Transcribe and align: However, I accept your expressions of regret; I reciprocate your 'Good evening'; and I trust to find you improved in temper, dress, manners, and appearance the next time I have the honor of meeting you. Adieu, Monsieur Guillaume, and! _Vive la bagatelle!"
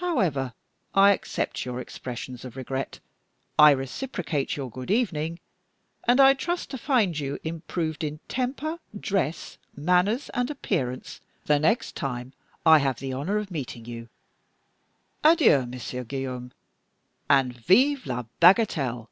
However, 0.00 0.54
I 0.94 1.12
accept 1.12 1.66
your 1.66 1.80
expressions 1.80 2.46
of 2.46 2.56
regret; 2.56 2.98
I 3.58 3.72
reciprocate 3.72 4.56
your 4.56 4.70
'Good 4.70 4.90
evening'; 4.90 5.38
and 6.08 6.18
I 6.18 6.32
trust 6.32 6.70
to 6.70 6.78
find 6.78 7.18
you 7.18 7.38
improved 7.44 8.02
in 8.02 8.18
temper, 8.26 8.78
dress, 8.98 9.58
manners, 9.76 10.30
and 10.32 10.50
appearance 10.50 11.20
the 11.44 11.58
next 11.58 11.94
time 11.94 12.32
I 12.64 12.78
have 12.78 13.00
the 13.00 13.12
honor 13.12 13.36
of 13.36 13.50
meeting 13.50 13.84
you. 13.84 14.08
Adieu, 15.22 15.66
Monsieur 15.66 16.04
Guillaume, 16.04 16.52
and! 17.28 17.54
_Vive 17.56 18.06
la 18.06 18.22
bagatelle!" 18.40 19.10